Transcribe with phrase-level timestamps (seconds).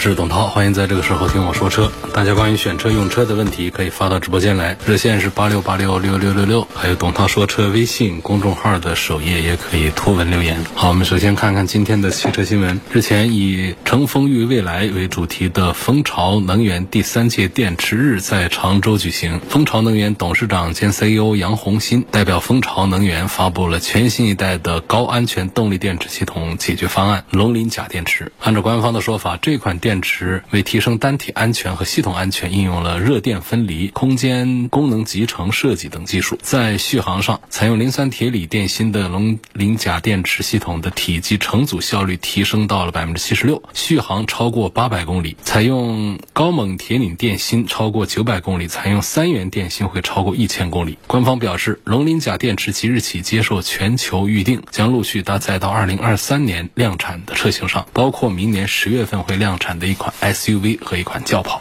[0.00, 1.92] 是董涛，欢迎在这个时候听我说车。
[2.14, 10.64] 大家关于选车用车的问题，可以发到直播间来，热线是八六八六六六六六，还有董涛说车微信公众号的首页也可以图文留言。
[10.74, 12.80] 好，我们首先看看今天的汽车新闻。
[12.90, 19.38] 日前以“乘风遇未来”为主题的蜂巢能源第三届电池日在常州举行。
[19.50, 28.32] 蜂巢能源董事长兼 CEO 杨红新代表蜂巢能源发布了全新一代的高安全动力电池系统解决方案——龙鳞钾电池。
[28.40, 36.38] 按照官方的说法，这款电电池为提升单体安全和系统安全，应用了热电分离、空间功能集成设计等技术。
[36.40, 45.36] 在续航上，采用磷酸铁锂电芯的龙鳞钾电池系统的体积成组效率提升到了百分之七十六，续航超过八百公里。
[45.42, 50.98] 采用高锰铁锂电芯超过九百公里，采用三元电芯会超过一千公里。
[51.08, 59.79] 官方表示，龙鳞钾电池即日起接受全球预定，将陆续搭载到二零二三年量产的车型上，包括明年十月份会量产。
[59.80, 61.60] 的一款 SUV 和一款轿跑。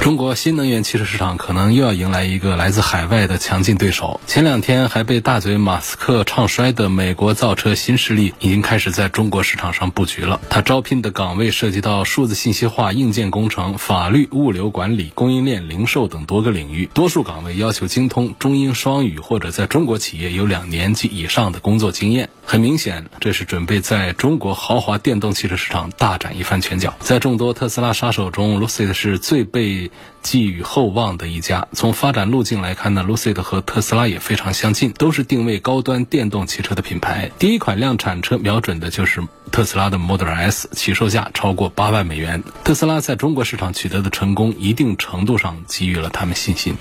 [0.00, 4.20] 中国新能源汽车市场可能又要迎来一个来自海外的强劲对手。
[4.26, 10.40] 前两天还被大嘴马斯克唱衰的美国造车新势力，已经开始在中国市场上布局了。
[10.48, 22.30] 他招聘的岗位涉及到数字信息化、硬件工程、法律、物流管理、供应链、零售等多个领域，多数岗位要求精通中英双语或者在中国企业有两年及以上的工作经验。
[22.46, 26.96] 很明显，这是准备在中国豪华电动汽车市场大展一番拳脚。
[27.00, 29.87] 在众多特斯拉杀手中，Lucid 是最被
[30.22, 31.66] 寄予厚望的一家。
[31.72, 37.30] 从发展路径来看呢，Lucid 和特斯拉也非常相近，都是定位高端电动汽车的品牌。
[37.38, 42.42] 第一款量产车瞄准的就是特斯拉的 Model S，起售价超过八万美元。
[42.64, 46.76] 特斯拉在中国市场取得的成功，一定程度上给予了他们信心。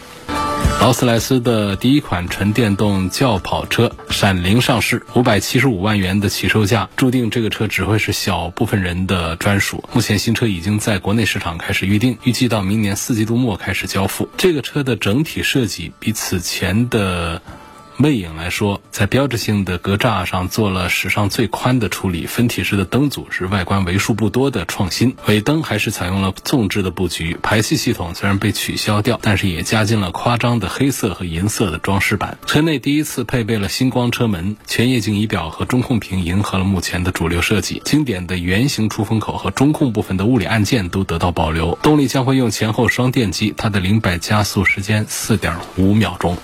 [0.79, 9.83] 劳斯莱斯的第一款纯电动轿跑车闪灵上市，五百七十五万元的起售价，注定这个车只会是小部分人的专属。
[9.91, 14.29] 目前新车已经在国内市场开始预定，预计到明年四季度末开始交付。
[14.37, 17.41] 这个车的整体设计比此前的。
[17.99, 25.15] 魅影来说，在标志性的格栅上做了史上最宽的处理，分体式的灯组是外观为数不多的创新。
[25.25, 32.37] 尾灯还是采用了纵置的布局，排气系统虽然被取消掉，但是也加进了夸张的黑色和银色的装饰板。
[32.45, 37.81] 车内第一次配备了星光车门，全液晶仪表和中控屏迎合了目前的主流设计。
[37.83, 41.75] 经典的圆形出风口和中控部分的物理按键都得到保留。
[41.81, 46.37] 动力将会用前后双电机，它的零百加速时间四点五秒钟。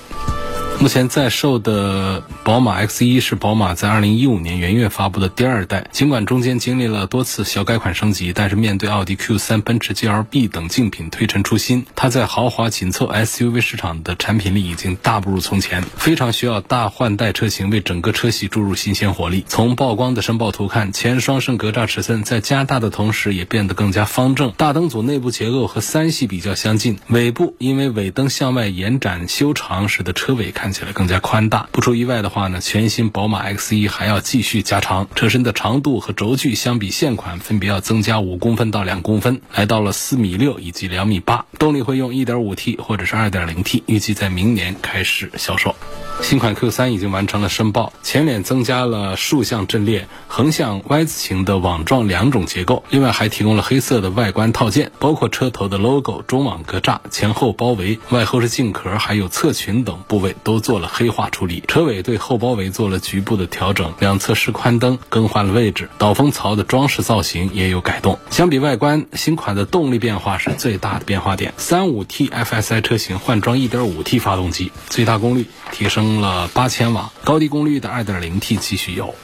[0.83, 19.45] 目前在售的宝马 X1 是宝马在2015年元月发布的第二代，尽管中间经历了多次小改款升级，但是面对奥迪 Q3、奔驰 GLB 等竞品推陈出新，它在豪华紧凑 SUV 市场的产品力已经大不如从前，非常需要大换代车型为整个车系注入新鲜活力。
[19.47, 30.72] 从曝光的申报图看，前双肾格栅尺寸在加大的同时也变得更加方正，大灯组内部结构和三系比较相近，尾部因为尾灯向外延展修长，使得车尾看。
[30.73, 41.45] 起来更加宽大，不出意外的话呢，全新宝马 X1 还要继续加长，车身的长度和轴距相比现款分别要增加五公分到两公分，来到了四米六以及两米八。
[41.59, 45.75] 动力会用 1.5T 或者是 2.0T，预计在明年开始销售。
[46.22, 61.64] 新款 Q3 已经完成了申报，前脸增加了竖向阵列、横向 Y 字形的网状两种结构，另外还提供了黑色的外观套件，包括车头的 logo、中网格栅、前后包围、外后视镜壳，还有侧裙等部位都都做了黑化处理。
[61.68, 68.19] 车尾对后包围做了局部的调整，两侧示宽灯更换了位置，导风槽的装饰造型也有改动。
[68.30, 71.56] 相比外观，新款的动力变化是最大的变化点。
[71.57, 76.04] 三五 T F S I 车型换装一点五 T 发动机，最大功率提升。
[76.04, 79.16] 了八千瓦，高低功率的二点零 T 继续有。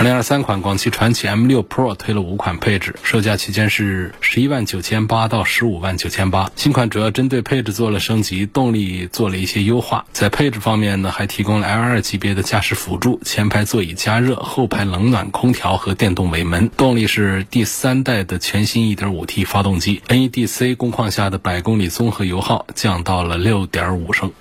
[0.00, 6.50] 2023款广汽传祺 M6 Pro 推了五款配置，售价区间是十一万九千八到十五万九千八。
[6.56, 10.06] 新款主要针对配置做了升级，动力做了一些优化。
[10.10, 16.70] 在配置方面呢，还提供了 L2 级别的驾驶辅助、前排座椅加热、后排冷暖空调和电动尾门。
[16.78, 24.32] 动力是第三代的全新 1.5T 发动机，NEDC 工况下的百公里综合油耗降到了6.5升。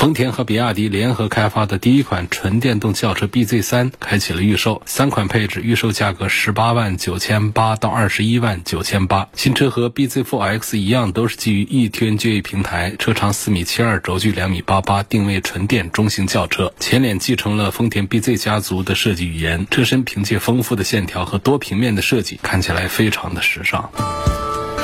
[0.00, 9.28] 丰田和比亚迪联合开发的第一款纯电动轿车 BZ 三开启了预售，三款配置预售价格十八万九千八到二十一万九千八。
[9.34, 16.72] 新车和 BZ4X 一样，都是基于 eTNGA 平台，车长四米七二，轴距两米八八，定位纯电中型轿车。
[16.80, 23.90] 前脸继承了丰田 BZ 家族的设计语言，车身凭借丰富的线条和多平面的设计，看起来非常的时尚。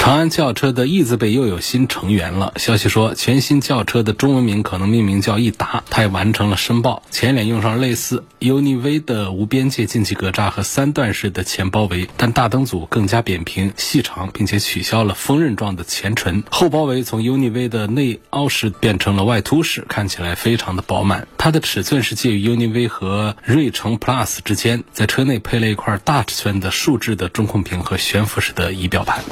[0.07, 2.53] 长安轿车的 E 字辈又有新成员了。
[2.59, 7.03] 消息说，全新轿车的中文名可能命名叫益达，它也完成了申报。
[7.11, 16.45] 前脸用上类似 UNI-V 的无边界进气格栅和三段式的前包围，但大灯组更加扁平细长，并且取消了锋刃状的前唇。
[16.53, 21.27] 后包围从 UNI-V 的内凹式变成了外凸式，看起来非常的饱满。
[21.37, 29.25] 它的尺寸是介于 UNI-V 和锐城 Plus 之间，在车内配了一块大尺寸的竖置的中控屏和悬浮式的仪表盘。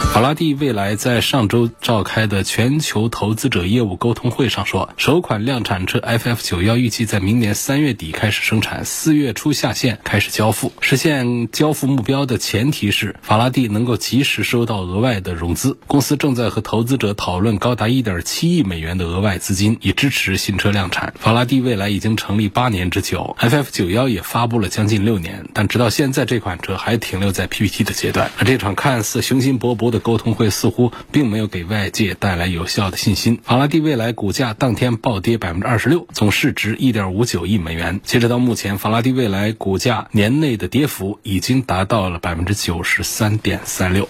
[0.00, 10.72] 法拉第未来在上周召开的全球投资者业务沟通会上说，首款量产车 FF 九幺预计在明年三月底开始生产，四月初下线开始交付。
[10.80, 15.78] 实现交付目标的前提是法拉第能够及时收到额外的融资。
[15.86, 21.14] 公司正在和投资者讨论高达一点七亿美元的额外资金，以支持新车量产。
[21.20, 28.30] 法拉第未来已经成立八年之久，FF 九幺也发布了将近六年，但直到现在这款车还停留在 PPT 的阶段。
[28.38, 33.40] 而这场看似雄心勃勃的沟通会似乎并没有给外界带来有效的信心。
[33.42, 38.00] 法拉第未来股价当天暴跌百分之二十六，总市值一点五九亿美元。
[38.02, 44.08] 截止到目前，法拉第未来股价年内的跌幅已经达到了百分之九十三点三六。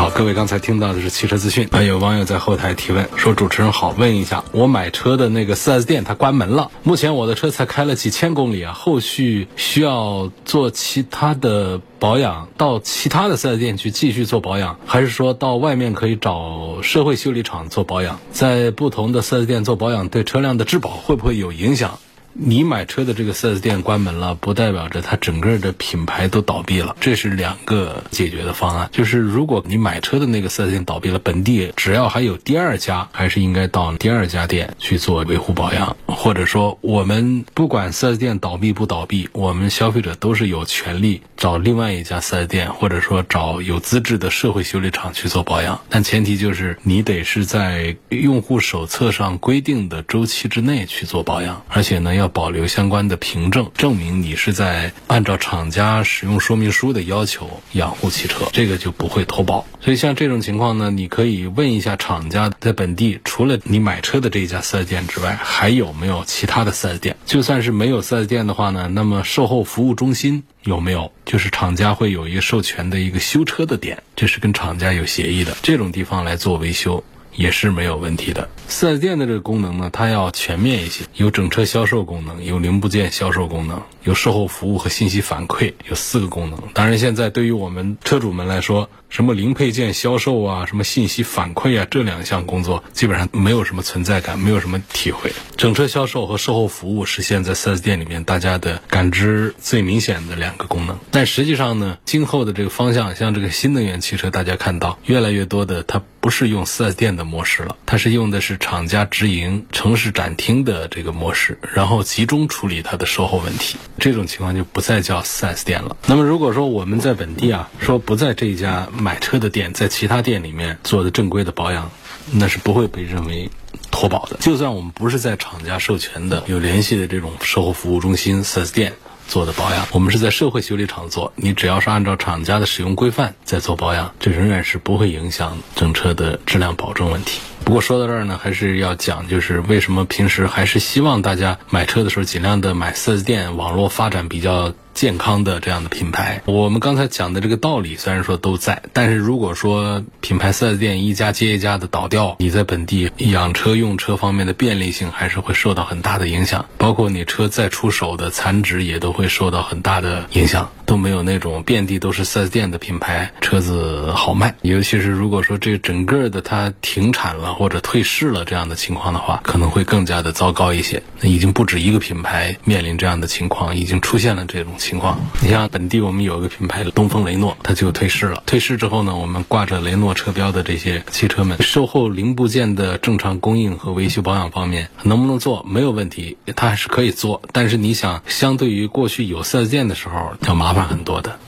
[0.00, 1.68] 好，各位刚才听到的是汽车资讯。
[1.70, 18.18] 还有网友在后台提问说：“主持人好，问一下，我买车的那个 4S 店它关门了，目前我的车才开了几千公里啊，后续需要做其他的保养，到其他的 4S 店去继续做保养，还是说到外面可以找社会修理厂做保养？
[18.32, 21.98] 在不同的 4S 店做保养，对车辆的质保会不会有影响？”
[22.32, 28.88] 你买车的这个 4S 店关门了，不代表着它整个的品牌都倒闭了，这是两个解决的方案。
[28.92, 45.80] 就是如果你买车的那个 4S 店倒闭了，本地只要还有第二家，还是应该到第二家店去做维护保养，或者说我们不管 4S 店倒闭不倒闭，我们消费者都是有权利找另外一家 4S 店，或者说找有资质的社会修理厂去做保养。
[45.88, 52.30] 但前提就是你得是在用户手册上规定的周期之内去做保养，而且呢要。
[52.40, 59.66] 保留相关的凭证，证明你是在按照厂家使用说明书的要求养护汽车，这个就不会投保。
[59.80, 67.16] 所以像这种情况呢，你可以问一下厂家，在本地除了你买车的这一家四 S 店之外，还有没有其他的四 S 店？
[67.26, 71.10] 就算是没有四 S 店的话呢，那么售后服务中心有没有？
[71.24, 77.02] 就是厂家会有一个授权的一个修车的点，这是跟厂家有协议的，这种地方来做维修。
[77.34, 78.48] 也是没有问题的。
[78.68, 86.58] 四 S 店的这个功能呢，它要全面一些，有整车销售功能，有零部件销售功能，有售后服务和信息反馈，有四个功能。
[86.74, 95.32] 当然，现在对于我们车主们来说，什么零配件销售啊，什么信息反馈啊，这两项工作基本上没有什么存在感，没有什么体会。
[95.56, 100.96] 整车销售和售后服务是现在四 S 店里面大家的感知最明显的两个功能。
[101.10, 113.76] 但实际上呢，今后的这个方向，像这个新能源汽车，大家看到越来越多的，它不是用四 S 店的模式了，它是用的是厂家直营、城市展厅的这个模式，然后集中处理它的售后问题。
[113.98, 115.96] 这种情况就不再叫四 S 店了。
[116.06, 118.86] 那么如果说我们在本地啊，说不在这一家。
[119.00, 121.90] 买车的店在其他店里面做的正规的保养，
[122.32, 123.50] 那是不会被认为
[123.90, 124.36] 脱保的。
[124.40, 128.92] 就算我们不是在厂家授权的、有联系的这种售后服务中心、四 S 店
[129.26, 137.40] 做的保养，我们是在社会修理厂做，你只要是按照厂家的使用规范在做保养，这仍然是不会影响整车的质量保证问题。
[137.64, 144.72] 不过说到这儿呢，还是要讲，就是为什么平时还是希望大家买车的时候尽量的买四 S 店，网络发展比较。
[145.00, 164.56] 健康的这样的品牌，我们刚才讲的这个道理虽然说都在，但是如果说品牌四 S 店一家接一家的倒掉，你在本地养车用车方面的便利性还是会受到很大的影响，包括你车再出手的残值也都会受到很大的影响，都没有那种遍地都是四 S 店的品牌车子好卖。
[164.62, 171.02] 尤其是如果说这整个的它停产了或者退市了这样的情况的话，可能会更加的糟糕一些。
[171.20, 174.98] 那已经不止一个品牌面临这样的情况，已经出现了这种情。
[174.98, 178.42] 况，你像本地我们有一个品牌东风雷诺，它就退市了。
[178.44, 185.64] 退市之后呢，我们挂着雷诺车标的这些汽车们，售后零部件的正常供应和维修保养方面能不能做？
[185.68, 187.40] 没有问题，它还是可以做。
[187.52, 191.38] 但是你想，相对于过去有四 S 店的时候，要麻烦很多的。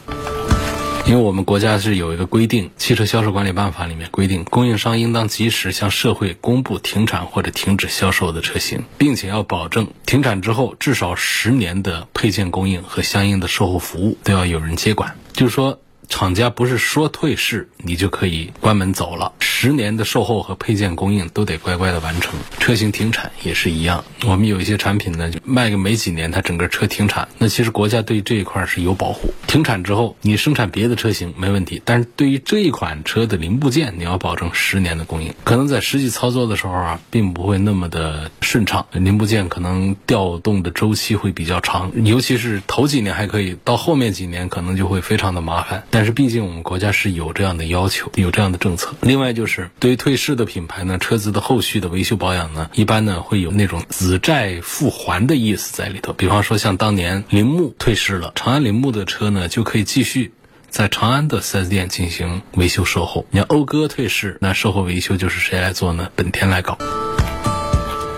[1.06, 15.16] 因为我们国家是有一个规定，《汽车销售管理办法》里面规定，供应商应当及时向社会公布停产或者停止销售的车型，并且要保证停产之后至少十年的配件供应和相应的售后服务都要有人接管。
[15.32, 15.78] 就是说。
[16.08, 22.34] 厂家不是说退市你就可以关门走了，十年的售后和配件供应都得乖乖的完成。
[22.58, 29.32] 车型停产也是一样，我们有一些产品呢，就卖个没几年，它整个车停产，那其实国家对这一块是有保护。
[29.46, 35.34] 停产之后，你生产别的车型没问题，但是对于这一款车的零部件，你要保证十年的供应。
[35.44, 45.82] 可能在实际操作的时候啊，并不会那么的顺畅，零部件可能调动的周期会比较长，尤其是头几年还可以，到后面几年可能就会非常的麻烦。
[45.90, 48.94] 但是毕竟我们国家是有这样的要求，有这样的政策。
[49.00, 56.12] 另外就是对于退市的品牌呢，车子的后续的维修保养呢，一般呢会有那种子债复还的意思在里头。
[56.12, 60.32] 比方说像当年铃木退市了，长安铃木的车呢就可以继续
[60.68, 63.26] 在长安的 4S 店进行维修售后。
[63.30, 66.10] 你要讴歌退市，那售后维修就是谁来做呢？
[66.14, 66.78] 本田来搞。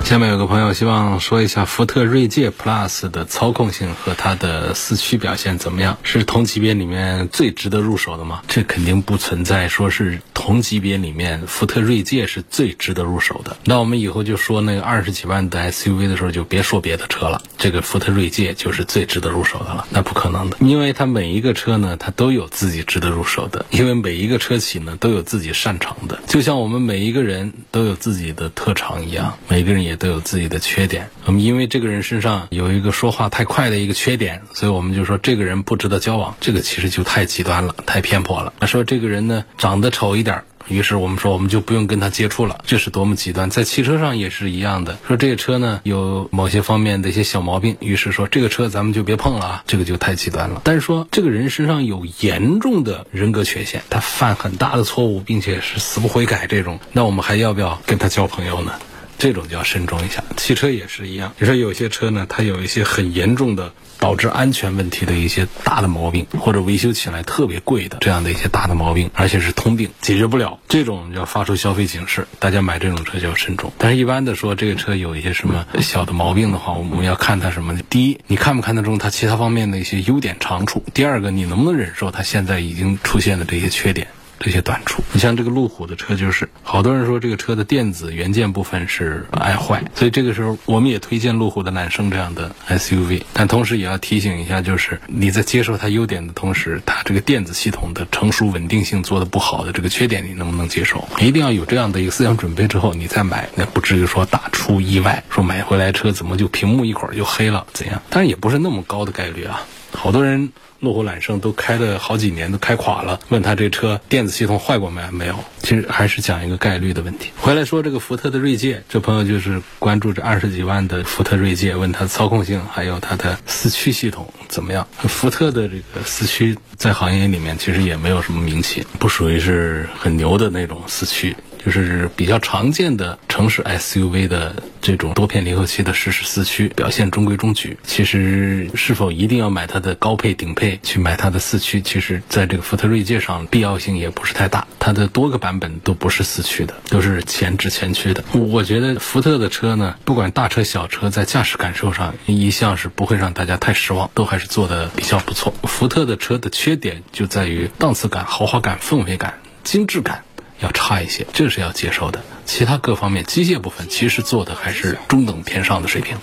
[0.04, 5.96] 下面有个朋友希望说一下福特锐界 Plus 的操控性和它的四驱表现怎么样？
[6.02, 8.42] 是同级别里面最值得入手的吗？
[8.46, 13.56] 这肯定不存在说是同级别里面福特锐界是最值得入手的。
[13.64, 19.86] 那我们以后就说那个二十几万的 SUV 的时候，就别说别的车了，这个福特锐界就是最值得入手的了。
[19.88, 29.94] 那不可能的，因为它每一个车呢，它都有自己值得入手的，因为每一个车企呢都有自己擅长的，就像我们每一个人都有自己的特长一样，每个人也。
[29.94, 31.08] 都有自己的缺点。
[31.24, 36.34] 我们因为这个人身上有一个说话太快的一个缺点，所以我们就说这个人不值得交往。
[36.40, 38.52] 这个其实就太极端了，太偏颇了。
[38.58, 40.42] 那说这个人呢，长得丑一点。
[40.68, 43.50] 于是我们说，我们就不用跟他接触了，这是多么极端！
[43.50, 50.62] 在汽车上也是一样的，说这个车呢有某些方面的一些小毛病，于是说这个车咱们就别碰了啊，这个就太极端了。
[50.64, 58.72] 但是说这个人身上有严重的人格缺陷，他犯很大的错误，并且是死不悔改这种，那我们还要不要跟他交朋友呢？
[59.18, 61.32] 这种就要慎重一下，汽车也是一样。
[61.38, 73.72] 你说有些车呢，它有一些很严重的导致安全问题的一些大的毛病，或者维修起来特别贵的这样的一些大的毛病，而且是通病，解决不了，这种要发出消费警示，大家买这种车就要慎重。
[73.78, 77.74] 但是，一般的说，这个车有一些什么小的毛病的话，我们要看它什么？
[77.88, 80.84] 第一，你看不看得中它其他方面的一些优点长处？
[80.92, 84.08] 第二个，你能不能忍受它现在已经出现的这些缺点？
[84.44, 101.02] 这些短处，你像这个路虎的车，就是好多人说这个车的电子元件部分是爱坏，所以这个时候我们也推荐路虎的揽胜这样的 SUV，但同时也要提醒一下，就是你在接受它优点的同时，它这个电子系统的成熟稳定性做的不好的这个缺点，你能不能接受？
[101.18, 108.02] 一定要有这样的一个思想准备之后，你再买，那不至于说大出意外，说买回来车怎么就屏幕一会儿就黑了怎样？
[108.10, 109.62] 当然也不是那么高的概率啊，
[109.94, 110.52] 好多人。
[110.80, 113.18] 路虎揽胜都开了好几年，都开垮了。
[113.30, 115.00] 问他这车电子系统坏过没？
[115.12, 115.34] 没有。
[115.62, 117.30] 其实还是讲一个概率的问题。
[117.38, 124.86] 回来说这个福特的锐界，这朋友就是关注这二十几万的福特锐界，问他操控性还有它的四驱系统怎么样？
[124.98, 131.34] 福特的这个四驱在行业里面其实也没有什么名气，不属于是很牛的那种四驱。
[131.64, 137.78] 就是比较常见的城市 SUV 的这种多片离合器的适时四驱，表现中规中矩。
[137.84, 141.80] 其实是否一定要买它的高配顶配去买它的四驱？
[141.80, 144.66] 其实在这个福特锐界上必要性也不是太大。
[144.78, 148.22] 它的多个版本都不是四驱的，都是前置前驱的。
[148.32, 155.54] 我觉得福特的车呢，不管大车小车，在驾驶感受上一向是不会让大家太失望，都还是做的比较不错。
[155.62, 160.24] 福特的车的缺点就在于档次感、豪华感、氛围感、精致感。
[160.60, 162.22] 要差一些，这是要接受的。
[162.44, 166.16] 其他各方面机械部分其实做的还是中等偏上的水平。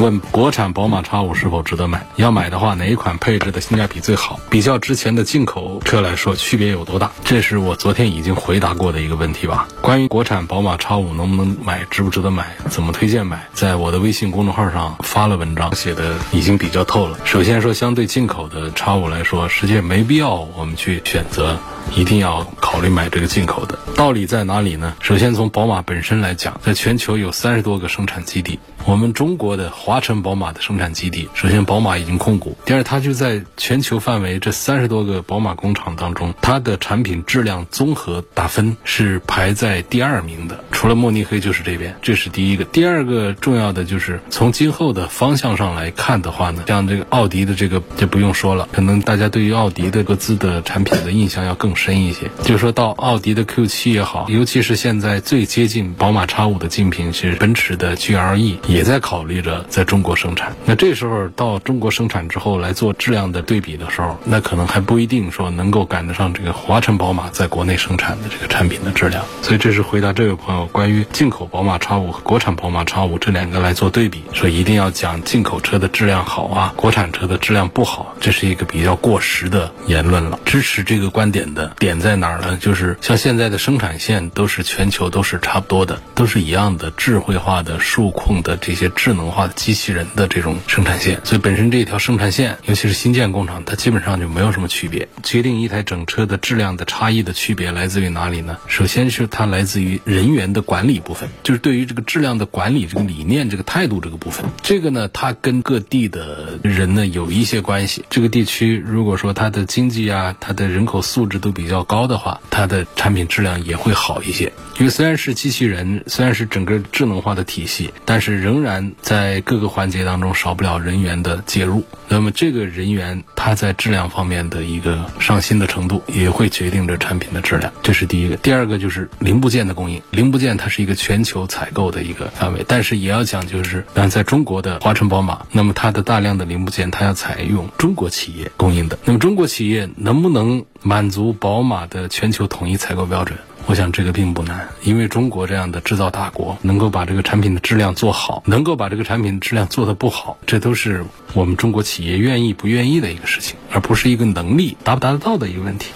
[0.00, 2.06] 问国产宝马叉五是否值得买？
[2.14, 4.38] 要买的话，哪一款配置的性价比最好？
[4.48, 7.10] 比较之前的进口车来说，区别有多大？
[7.24, 9.66] 这是我昨天已经回答过的一个问题吧。
[9.82, 17.18] 关于国产宝马叉五能不能买，值不值得买，怎么推荐买，在我的微信公众号上发了文章，写的已经比较透了。
[17.24, 21.58] 首先说，相对进口的叉五来说，实际没必要我们去选择。
[21.96, 24.94] 一定要考虑买这个进口的，道理在哪里呢？
[25.00, 42.64] 首先从宝马本身来讲，在全球有三十多个生产基地，我们中国的华晨宝马的生产基地，首先宝马已经控股，第二，它就在全球范围这三十多个宝马工厂当中，它的产品质量综合打分是排在第二名的，除了慕尼黑就是这边，这是第一个。
[42.64, 51.76] 第二个重要的就是从今后的方向上来看的话呢，像这个奥迪的这个就不用说了，可能大家对于奥迪的各自的产品的印象要更。
[51.76, 52.58] 深一些，就是。
[52.58, 60.54] 说到奥迪的 Q7 也好，尤其是现在最接近宝马 X5 的竞品是奔驰的 GLE，也也在考虑着在中国生产。
[60.64, 69.24] 那这时候到中国生产之后来做质量的对比的时候，那可能还不一定说能够赶得上这个华晨宝马在国内生产的这个产品的质量。
[69.42, 80.38] 所以这是回答这位朋友关于进口宝马 X5 和国产宝马 X5 这两个来做对比，说一定要讲进口车的质量好啊，国产车的质量不好，这是一个比较过时的言论了。
[80.44, 82.56] 支持这个观点的点在哪儿呢？
[82.60, 95.08] 就是像现在的生产线都是全球都是差不多的，都是一样的智慧化的数控的这些智能化的机器人的这种生产线，所以本身这一条生产线，尤其是新建工厂，它基本上就没有什么区别。
[95.22, 98.58] 决定一台整车的质量的差异的区别来自于哪里呢？
[98.66, 104.44] 首先是它来自于人员的管理部分，就是对于这个质量的管理这个理念、这个态度这个部分。
[104.62, 108.04] 这个呢，它跟各地的人呢有一些关系。
[108.10, 114.52] 这个地区如果说它的经济啊，它的人口素质都比较高的话，它的产品质量也会好一些。
[114.78, 121.84] 因为虽然是机器人，虽然是整个智能化的体系，但是人仍然在各个环节当中少不了人员的介入。
[122.08, 127.70] 那么这个人员他在质量方面的一个上心的程度，也会决定着产品的质量。
[127.82, 128.36] 这是第一个。
[128.36, 138.98] 第二个就是零部件的供应，零部件它是一个全球采购的一个范围，但是也要讲就是，但在中国的华晨宝马，那么它的大量的零部件它要采用中国企业供应的。
[139.04, 143.38] 那么中国企业能不能满足宝马的全球统一采购标准？
[143.66, 155.90] 我想这个并不难，因为中国这样的制造大国，能够把这个产品的质量做好，能够把这个产品质量做得不好，这都是我们中国企业愿意不愿意的一个事情，而不是一个能力达不达得到的一个问题。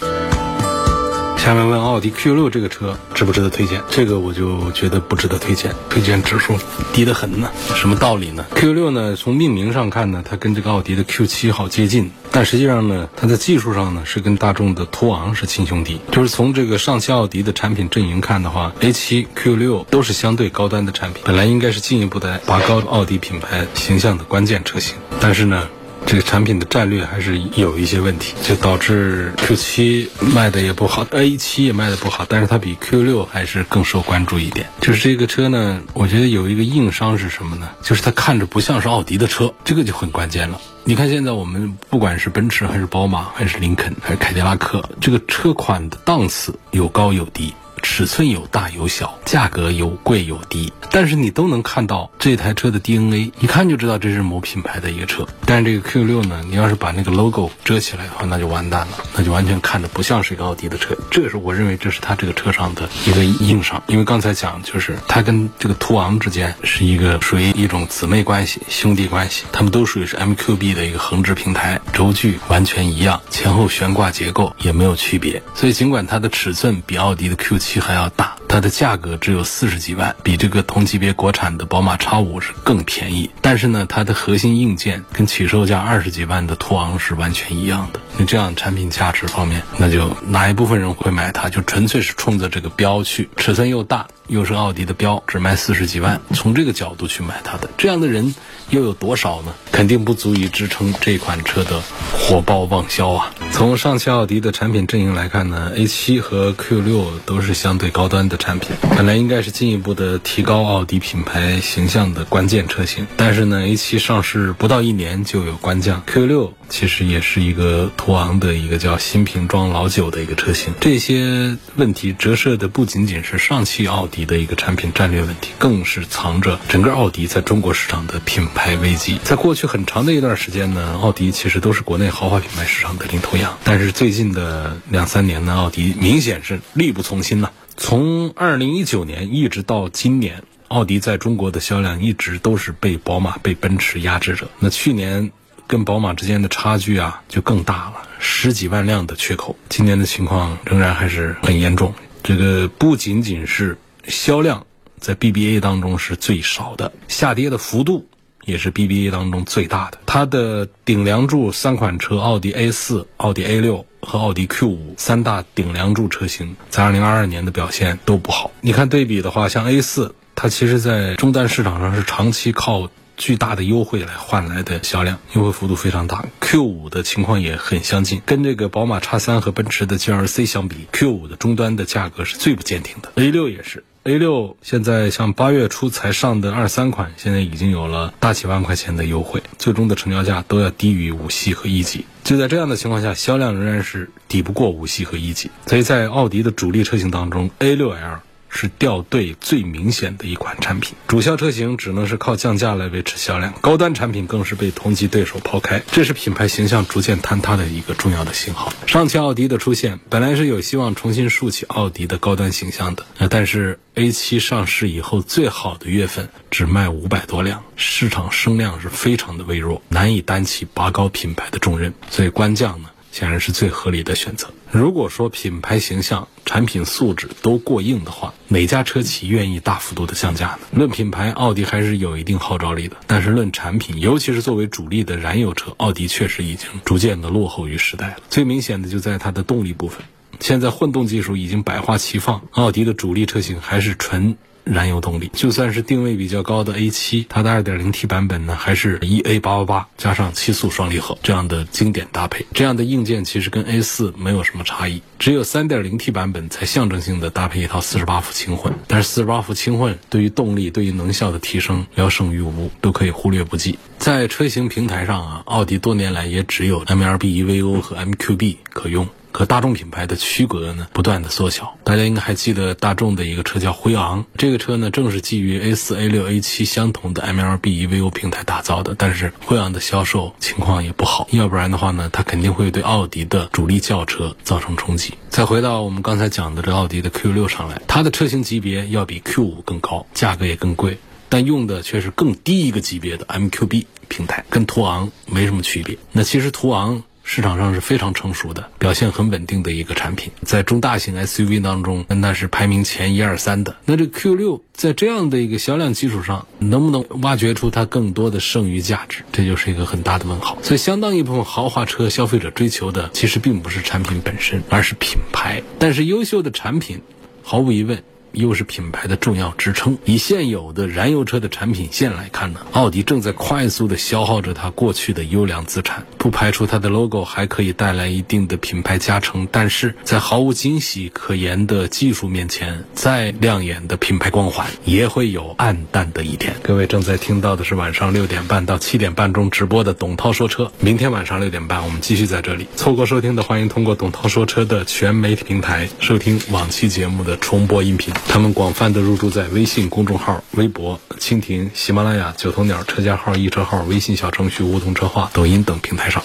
[1.39, 3.81] 下面问奥迪 Q 六这个车值不值得推荐？
[3.91, 6.57] 这个我就觉得不值得推荐，推荐指数
[6.93, 7.51] 低得很呢。
[7.75, 16.01] 什么道理呢？Q 六呢，从命名上看呢，它跟这个奥迪的 Q 七好接近，但实际上呢，它在技术上呢是跟大众的途昂是亲兄弟。
[16.11, 25.69] 就是从这个上汽奥迪的产品阵营看的话，A7、Q6 都是相对高端的产品，本来应该是进一步的拔高奥迪品牌形象的关键车型，但是呢。
[26.05, 34.67] 这个产品的战略还是有一些问题，就导致 Q7 卖的也不好，A7 也卖的不好，但是它比 Q6 还是更受关注一点。
[34.81, 37.71] 就是这个车呢，我觉得有一个硬伤是什么呢？
[37.83, 40.61] 就是它看着不像是奥迪的车，这个就很关键了。
[40.85, 47.55] 你看现在我们不管是奔驰还是宝马还是林肯还是凯迪拉克，这个车款的档次有高有低。
[47.83, 55.27] 尺寸有大有小，价格有贵有低，但是你都能看到这台车的 DNA，一看就知道这是某品牌的一个车。
[55.45, 60.97] 但是这个 Q6 呢，你要是把那个 logo 遮起来的话，那就完蛋了，那就完全看着不像是一个奥迪的车。
[61.11, 83.31] 这个是我认为这是它这个车上的一个硬伤，因为刚才讲就是它跟这个途昂之间是一个属于一种姊妹关系、兄弟关系，他们都属于是 MQB 的一个横置平台，轴距完全一样，前后悬挂结构也没有区别，所以尽管它的尺寸比奥迪的 Q7 还要大，它的价格只有四十几万，比这个同级别国产的宝马 X5 是更便宜。
[83.41, 88.01] 但是呢，它的核心硬件跟起售价二十几万的途昂是完全一样的。
[88.17, 91.49] 你这样产品价值方面，那就哪一部分人会买它？
[91.49, 98.35] 就纯粹是冲着这个标去，尺寸又大，又是奥迪的标，只卖四十几万，从这个角度去买它的，这样的人
[98.71, 99.55] 又有多少呢？
[99.71, 101.81] 肯定不足以支撑这款车的
[102.13, 103.35] 火爆旺销啊！
[103.51, 113.07] 从上汽奥迪的产品阵营来看呢，A7 和 Q6 都是相对高端的产品，本来应该是进一步的提高奥迪品牌形象的关键车型。
[113.17, 120.73] 但是呢，A7 上市不到一年就有官降，Q6 其实也是一个途昂的一个叫新瓶装老酒的一个车型。
[120.81, 129.21] 这些问题折射的不仅仅是上汽奥迪的一个产品战略问题，更是藏着整个奥迪在中国市场的品牌危机。
[129.23, 133.59] 在过去很长的一段时间呢，奥迪其实都是国内豪华品牌市场的领头羊。
[133.65, 137.53] 但是最近的两三年呢，奥迪明显是力不从心了。
[137.77, 144.49] 从二零一九年一直到今年，奥迪在中国的销量一直都是被宝马、被奔驰压制着。
[144.59, 145.33] 那去年
[145.73, 149.57] 跟宝马之间的差距啊就更大了，十几万辆的缺口。
[149.71, 151.95] 今年的情况仍然还是很严重。
[152.23, 154.67] 这个不仅仅是销量
[155.01, 158.07] 在 BBA 当中是最少的，下跌的幅度。
[158.45, 168.51] 也是 BBA 当中最大的，它的顶梁柱三款车，奥迪 A 四、奥迪 A 六和奥迪 Q 五三大顶梁柱车型，在2022年的表现都不好。
[168.61, 176.25] 你看对比的话，像 A 四，它其实在终端市场上是长期靠巨大的优惠来换来的销量，优惠幅度非常大。
[176.41, 183.13] Q 五的情况也很相近，跟这个宝马 X 三和奔驰的 GLC 相比，Q 五的终端的价格是最不坚挺的。
[183.17, 183.85] A 六也是。
[184.05, 192.05] A 六现在像八月初才上的二三款，现在已经有了大几万块钱的优惠，最终的成交价都要低于五系和一级。
[192.25, 195.53] 就在这样的情况下，销量仍然是抵不过五系和一级。
[195.67, 198.21] 所以在奥迪的主力车型当中，A 六 L。
[198.55, 208.73] 是掉队最明显的一款产品，主销车型只能是靠降价来维持销量，高端产品更是被同级对手抛开，这是品牌形象逐渐坍塌的一个重要的信号。
[208.87, 222.91] 上汽奥迪的出现本来是有希望重新竖起奥迪的高端形象的，但是 A7 上市以后最好的月份只卖五百多辆，市场声量是非常的微弱，难以担起拔高品牌的重任，所以官降呢。
[223.11, 224.49] 显然是最合理的选择。
[224.73, 230.61] 如果说品牌形象、产品素质都过硬的话，哪家车企愿意大幅度的降价呢？
[230.73, 232.97] 论品牌，奥迪还是有一定号召力的。
[233.07, 238.17] 但是论产品，尤其是作为主力的燃油车，奥迪确实已经逐渐的落后于时代了。
[238.31, 240.01] 最明显的就在它的动力部分，
[240.41, 244.39] 现在混动技术已经百花齐放，奥迪的主力车型还是纯。
[244.65, 252.47] 燃油动力，就算是定位比较高的 A7，它的 2.0T 版本呢，还是 EA888 加上七速双离合这样的经典搭配。
[252.55, 258.73] 这样的硬件其实跟 A4 没有什么差异，只有 3.0T 版本才象征性的搭配一套48伏轻混。
[258.87, 263.79] 但是48伏轻混对于动力、对于能效的提升聊胜于无，都可以忽略不计。
[263.99, 269.09] 在车型平台上啊，奥迪多年来也只有 MLB EVO 和 MQB 可用。
[269.33, 271.77] 和大众品牌的区隔呢，不断的缩小。
[271.85, 278.95] 大家应该还记得大众的一个车叫辉昂，这个车呢正是基于 A 四、A 六、A 七相同的 MLB EVO 平台打造的。
[278.97, 285.15] 但是辉昂的销售情况也不好，要不然的话呢，它肯定会对奥迪的主力轿车造成冲击。
[285.31, 295.97] 再回到我们刚才讲的这奥迪的 Q 六上来，它的车型级别要比 Q 五更高，价格也更贵，但用的却是更低一个级别的 MQB 平台，跟途昂没什么区别。
[296.13, 297.03] 那其实途昂。
[297.25, 303.75] 市场上是非常成熟的，表现很稳定的一个产品，在中大型 SUV 当中，那是排名前一二三的。
[303.85, 310.59] 那这 Q 六在这样的一个销量基础上，能不能挖掘出它更多的剩余价值，这就是一个很大的问号。
[310.63, 315.63] 所以，相当一部分豪华车消费者追求的，其实并不是产品本身，而是品牌。
[315.79, 317.01] 但是，优秀的产品，
[317.43, 318.03] 毫无疑问。
[318.33, 319.99] 又是品牌的重要支撑。
[320.05, 326.07] 以现有的燃油车的产品线来看呢，奥迪正在快速的消耗着它过去的优良资产。
[326.19, 336.55] 不排除它的 logo 还可以带来一定的品牌加成，但是在毫无惊喜可言的技术面前，再亮眼的品牌光环也会有暗淡的一天。
[336.63, 340.71] 各位正在听到的是晚上六点半到七点半中直播的董涛说车。
[340.79, 342.67] 明天晚上六点半我们继续在这里。
[342.77, 348.15] 错过收听的，欢迎通过董涛说车的全媒体平台收听往期节目的重播音频。
[348.29, 356.23] 他们广泛的入驻在微信公众号、微博、蜻蜓、喜马拉雅、九头鸟车架号、易车号、微信小程序梧桐车话、抖音等平台上。